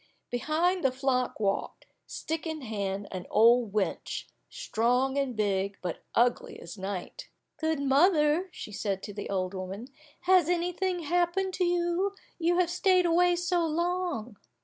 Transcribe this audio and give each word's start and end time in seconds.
Behind 0.31 0.83
the 0.83 0.91
flock 0.91 1.39
walked, 1.39 1.85
stick 2.07 2.47
in 2.47 2.61
hand, 2.61 3.07
an 3.11 3.27
old 3.29 3.71
wench, 3.71 4.23
strong 4.49 5.15
and 5.15 5.35
big, 5.35 5.77
but 5.79 6.03
ugly 6.15 6.59
as 6.59 6.75
night. 6.75 7.29
"Good 7.57 7.79
mother," 7.79 8.49
said 8.51 9.05
she 9.05 9.11
to 9.13 9.13
the 9.13 9.29
old 9.29 9.53
woman, 9.53 9.89
"has 10.21 10.49
anything 10.49 11.01
happened 11.01 11.53
to 11.53 11.65
you, 11.65 12.15
you 12.39 12.57
have 12.57 12.71
stayed 12.71 13.05
away 13.05 13.35
so 13.35 13.63
long?" 13.63 14.37